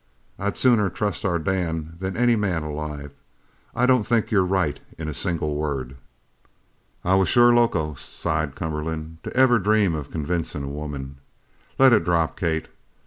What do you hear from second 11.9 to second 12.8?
it drop, Kate.